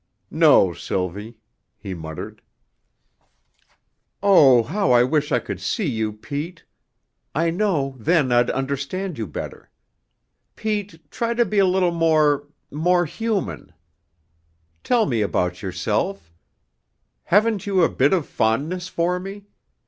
[0.31, 1.37] "No, Sylvie,"
[1.77, 2.41] he muttered.
[4.23, 6.65] "Oh, how I wish I could see you, Pete!
[7.35, 9.69] I know then I'd understand you better.
[10.55, 13.75] Pete, try to be a little more more human.
[14.83, 16.33] Tell me about yourself.
[17.25, 19.43] Haven't you a bit of fondness for me?